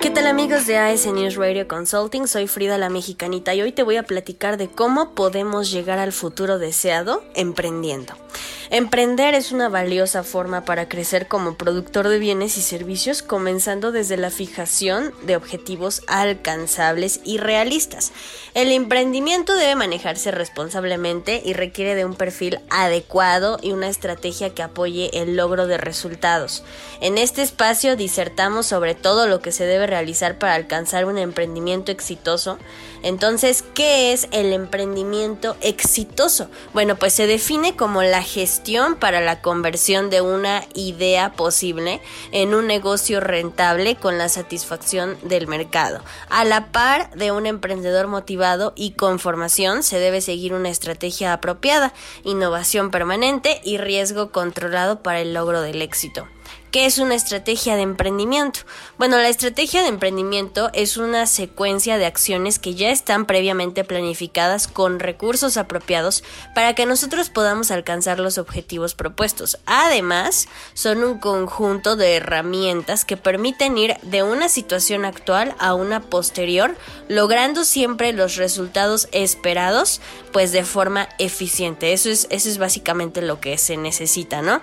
de 0.00 0.78
AS 0.78 1.06
News 1.06 1.36
Radio 1.36 1.68
Consulting, 1.68 2.26
soy 2.26 2.46
Frida 2.46 2.78
la 2.78 2.88
Mexicanita 2.88 3.54
y 3.54 3.60
hoy 3.60 3.72
te 3.72 3.82
voy 3.82 3.96
a 3.96 4.02
platicar 4.02 4.56
de 4.56 4.68
cómo 4.68 5.14
podemos 5.14 5.70
llegar 5.70 5.98
al 5.98 6.12
futuro 6.12 6.58
deseado 6.58 7.22
emprendiendo. 7.34 8.14
Emprender 8.72 9.34
es 9.34 9.50
una 9.50 9.68
valiosa 9.68 10.22
forma 10.22 10.64
para 10.64 10.88
crecer 10.88 11.26
como 11.26 11.56
productor 11.56 12.06
de 12.06 12.20
bienes 12.20 12.56
y 12.56 12.62
servicios, 12.62 13.20
comenzando 13.20 13.90
desde 13.90 14.16
la 14.16 14.30
fijación 14.30 15.12
de 15.22 15.34
objetivos 15.34 16.02
alcanzables 16.06 17.20
y 17.24 17.38
realistas. 17.38 18.12
El 18.54 18.70
emprendimiento 18.70 19.56
debe 19.56 19.74
manejarse 19.74 20.30
responsablemente 20.30 21.42
y 21.44 21.52
requiere 21.52 21.96
de 21.96 22.04
un 22.04 22.14
perfil 22.14 22.60
adecuado 22.70 23.58
y 23.60 23.72
una 23.72 23.88
estrategia 23.88 24.54
que 24.54 24.62
apoye 24.62 25.10
el 25.20 25.36
logro 25.36 25.66
de 25.66 25.76
resultados. 25.76 26.62
En 27.00 27.18
este 27.18 27.42
espacio 27.42 27.96
disertamos 27.96 28.66
sobre 28.66 28.94
todo 28.94 29.26
lo 29.26 29.40
que 29.40 29.50
se 29.50 29.66
debe 29.66 29.88
realizar 29.88 30.38
para 30.38 30.54
alcanzar 30.54 31.06
un 31.06 31.18
emprendimiento 31.18 31.90
exitoso. 31.90 32.56
Entonces, 33.02 33.64
¿qué 33.74 34.12
es 34.12 34.28
el 34.32 34.52
emprendimiento 34.52 35.56
exitoso? 35.60 36.48
Bueno, 36.72 36.96
pues 36.96 37.14
se 37.14 37.26
define 37.26 37.76
como 37.76 38.02
la 38.02 38.22
gestión 38.22 38.96
para 38.96 39.20
la 39.20 39.40
conversión 39.40 40.10
de 40.10 40.20
una 40.20 40.64
idea 40.74 41.32
posible 41.32 42.00
en 42.32 42.54
un 42.54 42.66
negocio 42.66 43.20
rentable 43.20 43.96
con 43.96 44.18
la 44.18 44.28
satisfacción 44.28 45.16
del 45.22 45.46
mercado. 45.46 46.02
A 46.28 46.44
la 46.44 46.72
par 46.72 47.10
de 47.14 47.32
un 47.32 47.46
emprendedor 47.46 48.06
motivado 48.06 48.72
y 48.76 48.92
con 48.92 49.18
formación, 49.18 49.82
se 49.82 49.98
debe 49.98 50.20
seguir 50.20 50.52
una 50.52 50.68
estrategia 50.68 51.32
apropiada, 51.32 51.92
innovación 52.24 52.90
permanente 52.90 53.60
y 53.64 53.78
riesgo 53.78 54.30
controlado 54.30 55.02
para 55.02 55.20
el 55.20 55.34
logro 55.34 55.62
del 55.62 55.82
éxito. 55.82 56.28
¿Qué 56.70 56.86
es 56.86 56.98
una 56.98 57.16
estrategia 57.16 57.74
de 57.74 57.82
emprendimiento? 57.82 58.60
Bueno, 58.96 59.16
la 59.16 59.28
estrategia 59.28 59.82
de 59.82 59.88
emprendimiento 59.88 60.70
es 60.72 60.98
una 60.98 61.26
secuencia 61.26 61.98
de 61.98 62.06
acciones 62.06 62.60
que 62.60 62.76
ya 62.76 62.90
están 62.90 63.26
previamente 63.26 63.82
planificadas 63.82 64.68
con 64.68 65.00
recursos 65.00 65.56
apropiados 65.56 66.22
para 66.54 66.76
que 66.76 66.86
nosotros 66.86 67.28
podamos 67.28 67.72
alcanzar 67.72 68.20
los 68.20 68.38
objetivos 68.38 68.94
propuestos. 68.94 69.58
Además, 69.66 70.46
son 70.74 71.02
un 71.02 71.18
conjunto 71.18 71.96
de 71.96 72.14
herramientas 72.14 73.04
que 73.04 73.16
permiten 73.16 73.76
ir 73.76 73.96
de 74.02 74.22
una 74.22 74.48
situación 74.48 75.04
actual 75.04 75.56
a 75.58 75.74
una 75.74 76.00
posterior, 76.02 76.76
logrando 77.08 77.64
siempre 77.64 78.12
los 78.12 78.36
resultados 78.36 79.08
esperados, 79.10 80.00
pues 80.32 80.52
de 80.52 80.64
forma 80.64 81.08
eficiente. 81.18 81.92
Eso 81.92 82.10
es, 82.10 82.28
eso 82.30 82.48
es 82.48 82.58
básicamente 82.58 83.22
lo 83.22 83.40
que 83.40 83.58
se 83.58 83.76
necesita, 83.76 84.40
¿no? 84.40 84.62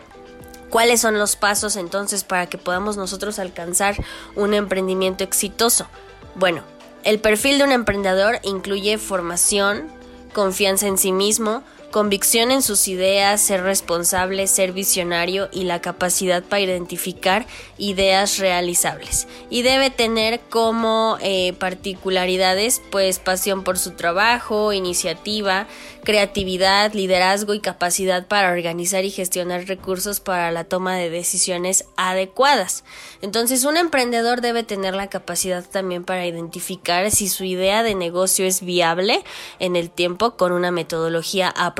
¿Cuáles 0.69 1.01
son 1.01 1.17
los 1.17 1.35
pasos 1.35 1.75
entonces 1.75 2.23
para 2.23 2.47
que 2.47 2.57
podamos 2.57 2.97
nosotros 2.97 3.39
alcanzar 3.39 3.95
un 4.35 4.53
emprendimiento 4.53 5.23
exitoso? 5.23 5.87
Bueno, 6.35 6.63
el 7.03 7.19
perfil 7.19 7.57
de 7.57 7.63
un 7.63 7.71
emprendedor 7.71 8.39
incluye 8.43 8.97
formación, 8.97 9.87
confianza 10.33 10.87
en 10.87 10.97
sí 10.97 11.11
mismo, 11.11 11.63
convicción 11.91 12.51
en 12.51 12.61
sus 12.61 12.87
ideas, 12.87 13.41
ser 13.41 13.63
responsable, 13.63 14.47
ser 14.47 14.73
visionario 14.73 15.49
y 15.51 15.63
la 15.63 15.81
capacidad 15.81 16.43
para 16.43 16.61
identificar 16.61 17.45
ideas 17.77 18.39
realizables. 18.39 19.27
Y 19.49 19.61
debe 19.61 19.89
tener 19.89 20.41
como 20.49 21.17
eh, 21.21 21.53
particularidades 21.53 22.81
pues 22.91 23.19
pasión 23.19 23.63
por 23.63 23.77
su 23.77 23.91
trabajo, 23.91 24.73
iniciativa, 24.73 25.67
creatividad, 26.03 26.93
liderazgo 26.93 27.53
y 27.53 27.59
capacidad 27.59 28.27
para 28.27 28.51
organizar 28.51 29.05
y 29.05 29.11
gestionar 29.11 29.65
recursos 29.65 30.19
para 30.19 30.51
la 30.51 30.63
toma 30.65 30.95
de 30.95 31.09
decisiones 31.09 31.85
adecuadas. 31.95 32.83
Entonces 33.21 33.63
un 33.63 33.77
emprendedor 33.77 34.41
debe 34.41 34.63
tener 34.63 34.93
la 34.93 35.07
capacidad 35.07 35.65
también 35.65 36.03
para 36.03 36.25
identificar 36.25 37.11
si 37.11 37.29
su 37.29 37.43
idea 37.43 37.83
de 37.83 37.95
negocio 37.95 38.45
es 38.45 38.61
viable 38.61 39.23
en 39.59 39.75
el 39.75 39.89
tiempo 39.89 40.35
con 40.37 40.51
una 40.51 40.71
metodología 40.71 41.49
apropiada 41.49 41.76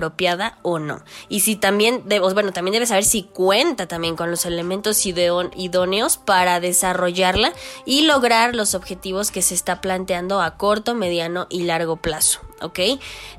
o 0.61 0.79
no. 0.79 1.03
Y 1.29 1.41
si 1.41 1.55
también, 1.55 2.03
bueno, 2.33 2.51
también 2.51 2.73
debe 2.73 2.85
saber 2.85 3.03
si 3.03 3.23
cuenta 3.23 3.87
también 3.87 4.15
con 4.15 4.31
los 4.31 4.45
elementos 4.45 5.05
idóneos 5.05 6.17
para 6.17 6.59
desarrollarla 6.59 7.53
y 7.85 8.03
lograr 8.03 8.55
los 8.55 8.75
objetivos 8.75 9.31
que 9.31 9.41
se 9.41 9.55
está 9.55 9.81
planteando 9.81 10.41
a 10.41 10.57
corto, 10.57 10.95
mediano 10.95 11.47
y 11.49 11.63
largo 11.63 11.97
plazo. 11.97 12.41
¿ok? 12.61 12.79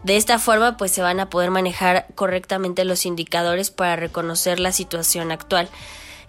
De 0.05 0.16
esta 0.16 0.38
forma 0.38 0.76
pues 0.76 0.93
se 0.93 1.02
van 1.02 1.20
a 1.20 1.31
poder 1.31 1.50
manejar 1.50 2.06
correctamente 2.14 2.84
los 2.84 3.06
indicadores 3.06 3.70
para 3.70 3.96
reconocer 3.96 4.61
la 4.61 4.72
situación 4.72 5.32
actual. 5.32 5.69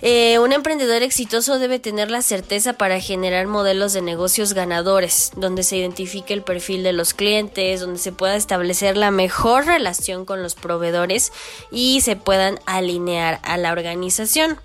Eh, 0.02 0.40
un 0.40 0.54
emprendedor 0.54 1.04
exitoso 1.04 1.60
debe 1.60 1.78
tener 1.78 2.10
la 2.10 2.22
certeza 2.22 2.74
para 2.74 3.02
generar 3.02 3.48
modelos 3.48 3.92
de 3.92 4.02
negocios 4.02 4.54
ganadores, 4.54 5.32
donde 5.36 5.64
se 5.64 5.76
identifique 5.76 6.34
el 6.34 6.42
perfil 6.42 6.84
de 6.84 6.94
los 6.94 7.14
clientes, 7.14 7.82
donde 7.82 8.00
se 8.00 8.14
pueda 8.14 8.38
establecer 8.38 8.96
la 8.96 9.12
mejor 9.12 9.66
relación 9.66 10.24
con 10.24 10.42
los 10.42 10.56
proveedores 10.56 11.34
y 11.70 12.00
se 12.00 12.16
puedan 12.16 12.60
alinear 12.66 13.40
a 13.44 13.58
la 13.58 13.74
organización. 13.74 14.58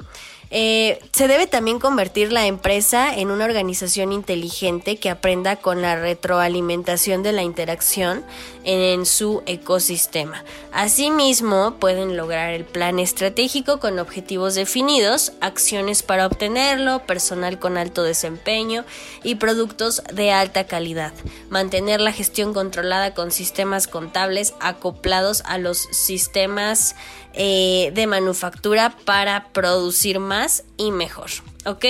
Eh, 0.51 1.01
se 1.13 1.29
debe 1.29 1.47
también 1.47 1.79
convertir 1.79 2.33
la 2.33 2.47
empresa 2.47 3.15
en 3.15 3.31
una 3.31 3.45
organización 3.45 4.13
inteligente 4.13 4.97
que 4.97 5.11
aprenda 5.11 5.57
con 5.57 5.83
la 5.83 5.97
retroalimentación 5.97 7.23
de 7.23 7.33
la 7.33 7.43
interacción 7.43 8.25
en, 8.65 9.05
su 9.07 9.43
ecosistema. 9.47 10.45
Asimismo, 10.73 11.75
pueden 11.79 12.17
lograr 12.17 12.53
el 12.53 12.65
plan 12.65 12.99
estratégico 12.99 13.81
con 13.81 13.99
objetivos 13.99 14.55
definidos, 14.55 15.33
acciones 15.41 16.03
para 16.03 16.27
obtenerlo, 16.27 17.01
personal 17.07 17.59
con 17.59 17.77
alto 17.77 18.03
desempeño 18.03 18.85
y 19.23 19.35
productos 19.37 20.03
de 20.13 20.33
alta 20.33 20.65
calidad. 20.65 21.13
Mantener 21.51 22.01
la 22.01 22.13
gestión 22.13 22.55
controlada 22.55 23.15
con 23.15 23.31
sistemas 23.31 23.87
contables 23.87 24.55
acoplados 24.61 25.43
a 25.47 25.59
los 25.59 25.79
sistemas 25.79 26.97
eh, 27.37 27.91
de 27.95 28.07
manufactura 28.07 28.97
para 29.05 29.49
producir 29.53 30.19
más 30.19 30.65
y 30.77 30.91
mejor. 30.91 31.31
¿Ok? 31.67 31.85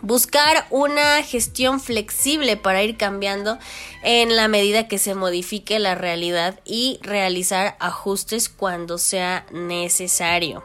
Buscar 0.00 0.66
una 0.70 1.22
gestión 1.24 1.80
flexible 1.80 2.56
para 2.56 2.82
ir 2.82 2.96
cambiando 2.96 3.58
en 4.04 4.36
la 4.36 4.46
medida 4.46 4.86
que 4.86 4.98
se 4.98 5.16
modifique 5.16 5.78
la 5.80 5.96
realidad 5.96 6.60
y 6.64 7.00
realizar 7.02 7.76
ajustes 7.80 8.48
cuando 8.48 8.98
sea 8.98 9.44
necesario. 9.50 10.64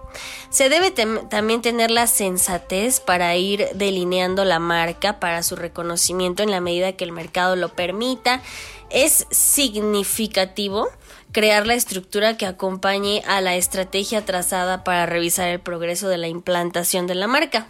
Se 0.51 0.69
debe 0.69 0.91
también 0.91 1.63
tener 1.63 1.89
la 1.89 2.05
sensatez 2.05 2.99
para 2.99 3.35
ir 3.35 3.69
delineando 3.73 4.45
la 4.45 4.59
marca 4.59 5.19
para 5.19 5.41
su 5.41 5.55
reconocimiento 5.55 6.43
en 6.43 6.51
la 6.51 6.61
medida 6.61 6.93
que 6.93 7.03
el 7.03 7.11
mercado 7.11 7.55
lo 7.55 7.69
permita. 7.69 8.41
Es 8.91 9.25
significativo 9.31 10.89
crear 11.31 11.65
la 11.65 11.73
estructura 11.73 12.37
que 12.37 12.45
acompañe 12.45 13.23
a 13.25 13.41
la 13.41 13.55
estrategia 13.55 14.23
trazada 14.23 14.83
para 14.83 15.07
revisar 15.07 15.49
el 15.49 15.59
progreso 15.59 16.07
de 16.07 16.19
la 16.19 16.27
implantación 16.27 17.07
de 17.07 17.15
la 17.15 17.25
marca 17.25 17.65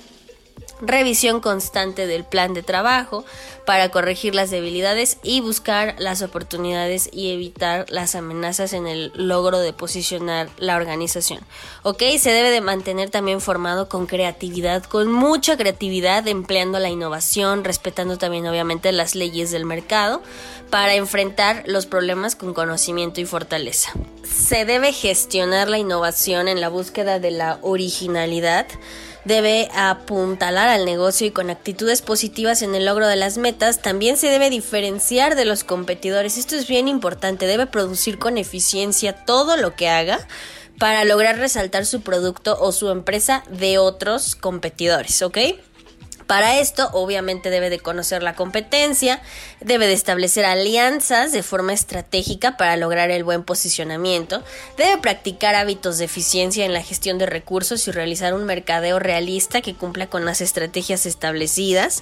revisión 0.81 1.39
constante 1.39 2.07
del 2.07 2.23
plan 2.23 2.53
de 2.53 2.63
trabajo 2.63 3.25
para 3.65 3.89
corregir 3.89 4.35
las 4.35 4.49
debilidades 4.49 5.17
y 5.23 5.41
buscar 5.41 5.95
las 5.97 6.21
oportunidades 6.21 7.09
y 7.11 7.31
evitar 7.31 7.85
las 7.89 8.15
amenazas 8.15 8.73
en 8.73 8.87
el 8.87 9.11
logro 9.15 9.59
de 9.59 9.73
posicionar 9.73 10.49
la 10.57 10.75
organización. 10.75 11.39
Ok, 11.83 12.03
se 12.19 12.31
debe 12.31 12.49
de 12.49 12.61
mantener 12.61 13.09
también 13.09 13.39
formado 13.39 13.87
con 13.87 14.05
creatividad, 14.05 14.83
con 14.83 15.11
mucha 15.11 15.57
creatividad, 15.57 16.27
empleando 16.27 16.79
la 16.79 16.89
innovación, 16.89 17.63
respetando 17.63 18.17
también 18.17 18.47
obviamente 18.47 18.91
las 18.91 19.15
leyes 19.15 19.51
del 19.51 19.65
mercado 19.65 20.21
para 20.69 20.95
enfrentar 20.95 21.63
los 21.65 21.85
problemas 21.85 22.35
con 22.35 22.53
conocimiento 22.53 23.21
y 23.21 23.25
fortaleza. 23.25 23.93
Se 24.23 24.65
debe 24.65 24.93
gestionar 24.93 25.69
la 25.69 25.77
innovación 25.77 26.47
en 26.47 26.61
la 26.61 26.69
búsqueda 26.69 27.19
de 27.19 27.31
la 27.31 27.59
originalidad 27.61 28.67
debe 29.25 29.69
apuntalar 29.73 30.67
al 30.69 30.85
negocio 30.85 31.27
y 31.27 31.31
con 31.31 31.49
actitudes 31.49 32.01
positivas 32.01 32.61
en 32.61 32.75
el 32.75 32.85
logro 32.85 33.07
de 33.07 33.15
las 33.15 33.37
metas, 33.37 33.81
también 33.81 34.17
se 34.17 34.27
debe 34.27 34.49
diferenciar 34.49 35.35
de 35.35 35.45
los 35.45 35.63
competidores. 35.63 36.37
Esto 36.37 36.55
es 36.55 36.67
bien 36.67 36.87
importante, 36.87 37.47
debe 37.47 37.65
producir 37.65 38.19
con 38.19 38.37
eficiencia 38.37 39.13
todo 39.13 39.57
lo 39.57 39.75
que 39.75 39.89
haga 39.89 40.19
para 40.77 41.05
lograr 41.05 41.37
resaltar 41.37 41.85
su 41.85 42.01
producto 42.01 42.57
o 42.59 42.71
su 42.71 42.89
empresa 42.89 43.43
de 43.49 43.77
otros 43.77 44.35
competidores, 44.35 45.21
¿ok? 45.21 45.37
Para 46.33 46.57
esto, 46.57 46.89
obviamente, 46.93 47.51
debe 47.51 47.69
de 47.69 47.77
conocer 47.77 48.23
la 48.23 48.33
competencia, 48.33 49.21
debe 49.61 49.85
de 49.85 49.93
establecer 49.93 50.45
alianzas 50.45 51.31
de 51.31 51.43
forma 51.43 51.73
estratégica 51.73 52.57
para 52.57 52.75
lograr 52.75 53.11
el 53.11 53.23
buen 53.23 53.43
posicionamiento, 53.43 54.43
debe 54.75 54.97
practicar 54.97 55.53
hábitos 55.53 55.99
de 55.99 56.05
eficiencia 56.05 56.65
en 56.65 56.73
la 56.73 56.81
gestión 56.81 57.19
de 57.19 57.27
recursos 57.27 57.87
y 57.87 57.91
realizar 57.91 58.33
un 58.33 58.45
mercadeo 58.45 58.97
realista 58.97 59.61
que 59.61 59.75
cumpla 59.75 60.07
con 60.07 60.25
las 60.25 60.41
estrategias 60.41 61.05
establecidas. 61.05 62.01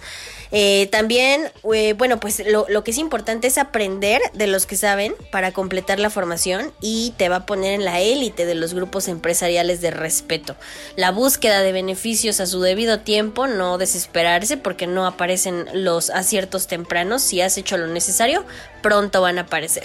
Eh, 0.54 0.88
también, 0.94 1.51
eh, 1.74 1.92
bueno, 1.98 2.22
pues 2.22 2.42
lo, 2.45 2.83
que 2.86 2.92
es 2.92 2.98
importante 2.98 3.48
es 3.48 3.57
aprender 3.57 4.22
de 4.33 4.48
los 4.48 4.66
que 4.66 4.78
saben 4.78 5.13
para 5.30 5.51
completar 5.51 6.00
la 6.00 6.10
formación 6.10 6.72
y 6.80 7.13
te 7.18 7.28
va 7.28 7.38
a 7.38 7.45
poner 7.45 7.74
en 7.74 7.83
la 7.83 8.00
élite 8.00 8.45
de 8.45 8.56
los 8.56 8.74
grupos 8.74 9.10
empresariales 9.10 9.81
de 9.81 9.92
respeto. 9.92 10.56
La 10.95 11.12
búsqueda 11.12 11.62
de 11.63 11.74
beneficios 11.74 12.39
a 12.39 12.45
su 12.45 12.62
debido 12.62 13.01
tiempo, 13.01 13.48
no 13.48 13.78
desesperar 13.78 14.20
porque 14.57 14.88
no 14.88 15.06
aparecen 15.06 15.65
los 15.73 16.09
aciertos 16.09 16.68
tempranos. 16.68 17.21
Si 17.21 17.41
has 17.41 17.57
hecho 17.57 17.77
lo 17.77 17.88
necesario, 17.88 18.45
pronto 18.81 19.21
van 19.21 19.38
a 19.38 19.41
aparecer. 19.41 19.83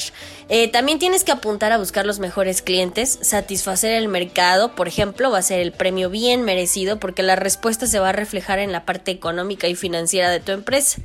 Eh, 0.48 0.68
también 0.68 0.98
tienes 0.98 1.24
que 1.24 1.32
apuntar 1.32 1.72
a 1.72 1.78
buscar 1.78 2.06
los 2.06 2.18
mejores 2.18 2.62
clientes, 2.62 3.18
satisfacer 3.22 3.92
el 3.92 4.08
mercado, 4.08 4.74
por 4.74 4.88
ejemplo, 4.88 5.30
va 5.30 5.38
a 5.38 5.42
ser 5.42 5.60
el 5.60 5.72
premio 5.72 6.10
bien 6.10 6.42
merecido 6.42 6.98
porque 6.98 7.22
la 7.22 7.36
respuesta 7.36 7.86
se 7.86 7.98
va 7.98 8.10
a 8.10 8.12
reflejar 8.12 8.58
en 8.58 8.72
la 8.72 8.84
parte 8.84 9.10
económica 9.10 9.68
y 9.68 9.74
financiera 9.74 10.30
de 10.30 10.40
tu 10.40 10.52
empresa. 10.52 10.98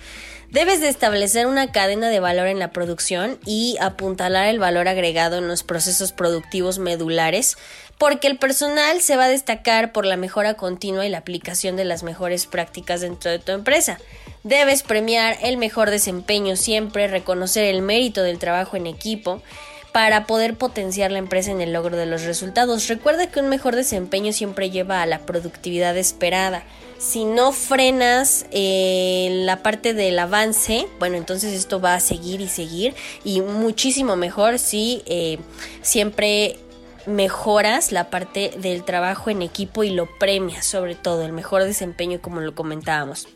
Debes 0.51 0.81
de 0.81 0.89
establecer 0.89 1.48
una 1.48 1.71
cadena 1.71 2.09
de 2.09 2.19
valor 2.19 2.48
en 2.48 2.59
la 2.59 2.74
producción 2.74 3.39
y 3.45 3.77
apuntalar 3.80 4.48
el 4.48 4.59
valor 4.59 4.89
agregado 4.89 5.38
en 5.38 5.48
los 5.48 5.63
procesos 5.63 6.12
productivos 6.12 6.77
medulares 6.77 7.57
porque 7.98 8.27
el 8.27 8.38
personal 8.38 9.00
se 9.00 9.15
va 9.15 9.25
a 9.25 9.30
destacar 9.30 9.94
por 9.94 10.06
la 10.06 10.18
mejora 10.18 10.56
continua 10.56 11.06
y 11.06 11.09
la 11.09 11.19
aplicación 11.19 11.77
de 11.77 11.86
las 11.86 12.03
mejores 12.03 12.48
prácticas 12.48 13.00
dentro 13.00 13.31
de 13.31 13.39
tu 13.39 13.53
empresa. 13.53 13.98
Debes 14.44 14.83
premiar 14.83 15.38
el 15.42 15.56
mejor 15.56 15.89
desempeño 15.89 16.57
siempre, 16.57 17.07
reconocer 17.07 17.63
el 17.63 17.81
mérito 17.81 18.21
del 18.21 18.38
trabajo 18.38 18.75
en 18.75 18.88
equipo 18.88 19.42
para 19.91 20.25
poder 20.25 20.55
potenciar 20.55 21.11
la 21.11 21.19
empresa 21.19 21.51
en 21.51 21.61
el 21.61 21.73
logro 21.73 21.97
de 21.97 22.05
los 22.05 22.23
resultados. 22.23 22.88
Recuerda 22.88 23.27
que 23.27 23.39
un 23.39 23.49
mejor 23.49 23.75
desempeño 23.75 24.31
siempre 24.33 24.69
lleva 24.69 25.01
a 25.01 25.05
la 25.05 25.19
productividad 25.19 25.97
esperada. 25.97 26.63
Si 26.97 27.25
no 27.25 27.51
frenas 27.51 28.45
eh, 28.51 29.29
la 29.43 29.63
parte 29.63 29.93
del 29.93 30.19
avance, 30.19 30.88
bueno, 30.99 31.17
entonces 31.17 31.53
esto 31.53 31.81
va 31.81 31.95
a 31.95 31.99
seguir 31.99 32.41
y 32.41 32.47
seguir 32.47 32.93
y 33.23 33.41
muchísimo 33.41 34.15
mejor 34.15 34.59
si 34.59 35.01
eh, 35.07 35.39
siempre 35.81 36.59
mejoras 37.07 37.91
la 37.91 38.11
parte 38.11 38.51
del 38.57 38.83
trabajo 38.83 39.31
en 39.31 39.41
equipo 39.41 39.83
y 39.83 39.89
lo 39.89 40.07
premias, 40.19 40.65
sobre 40.65 40.93
todo 40.93 41.23
el 41.23 41.33
mejor 41.33 41.63
desempeño 41.63 42.21
como 42.21 42.39
lo 42.39 42.53
comentábamos. 42.53 43.27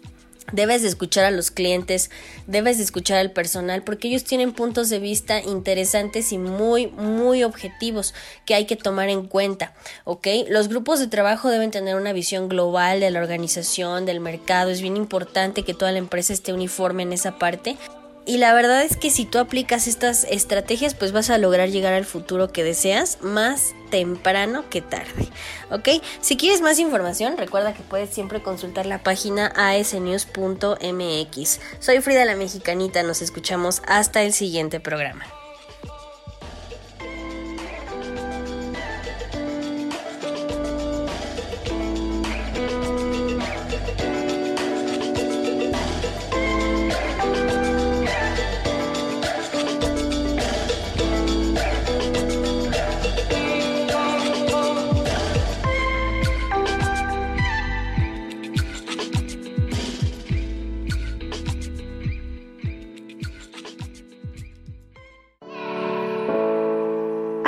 Debes 0.51 0.83
de 0.83 0.87
escuchar 0.87 1.25
a 1.25 1.31
los 1.31 1.49
clientes, 1.49 2.11
debes 2.45 2.77
de 2.77 2.83
escuchar 2.83 3.17
al 3.17 3.31
personal 3.31 3.83
porque 3.83 4.07
ellos 4.07 4.23
tienen 4.23 4.53
puntos 4.53 4.89
de 4.89 4.99
vista 4.99 5.41
interesantes 5.41 6.31
y 6.31 6.37
muy, 6.37 6.87
muy 6.87 7.43
objetivos 7.43 8.13
que 8.45 8.53
hay 8.53 8.65
que 8.65 8.75
tomar 8.75 9.09
en 9.09 9.27
cuenta, 9.27 9.73
¿ok? 10.03 10.27
Los 10.47 10.67
grupos 10.67 10.99
de 10.99 11.07
trabajo 11.07 11.49
deben 11.49 11.71
tener 11.71 11.95
una 11.95 12.13
visión 12.13 12.47
global 12.47 12.99
de 12.99 13.09
la 13.09 13.19
organización, 13.19 14.05
del 14.05 14.19
mercado, 14.19 14.69
es 14.69 14.81
bien 14.81 14.97
importante 14.97 15.63
que 15.63 15.73
toda 15.73 15.91
la 15.91 15.97
empresa 15.97 16.33
esté 16.33 16.53
uniforme 16.53 17.03
en 17.03 17.13
esa 17.13 17.39
parte 17.39 17.77
y 18.25 18.37
la 18.37 18.53
verdad 18.53 18.83
es 18.83 18.97
que 18.97 19.11
si 19.11 19.25
tú 19.25 19.37
aplicas 19.37 19.87
estas 19.87 20.25
estrategias, 20.25 20.95
pues 20.95 21.11
vas 21.11 21.29
a 21.29 21.37
lograr 21.37 21.69
llegar 21.69 21.93
al 21.93 22.05
futuro 22.05 22.51
que 22.51 22.63
deseas 22.63 23.19
más 23.21 23.75
temprano 23.91 24.67
que 24.69 24.81
tarde. 24.81 25.29
¿Ok? 25.71 25.89
Si 26.21 26.35
quieres 26.35 26.61
más 26.61 26.79
información, 26.79 27.37
recuerda 27.37 27.73
que 27.73 27.83
puedes 27.83 28.09
siempre 28.09 28.41
consultar 28.41 28.87
la 28.87 29.03
página 29.03 29.53
asnews.mx. 29.55 31.59
Soy 31.79 32.01
Frida 32.01 32.25
la 32.25 32.35
Mexicanita, 32.35 33.03
nos 33.03 33.21
escuchamos 33.21 33.83
hasta 33.87 34.23
el 34.23 34.33
siguiente 34.33 34.79
programa. 34.79 35.25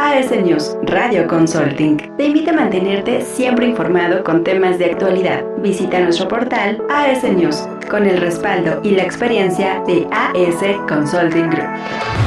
News 0.08 0.78
Radio 0.84 1.28
Consulting 1.28 1.98
te 2.16 2.28
invita 2.28 2.52
a 2.52 2.54
mantenerte 2.54 3.22
siempre 3.22 3.68
informado 3.68 4.24
con 4.24 4.42
temas 4.42 4.80
de 4.80 4.86
actualidad. 4.86 5.44
Visita 5.58 6.00
nuestro 6.00 6.30
portal 6.30 6.82
AS 6.90 7.24
News 7.24 7.68
con 7.90 8.06
el 8.06 8.22
respaldo 8.22 8.80
y 8.84 8.92
la 8.92 9.04
experiencia 9.04 9.84
de 9.86 10.08
AS 10.10 10.64
Consulting 10.88 11.50
Group. 11.50 12.27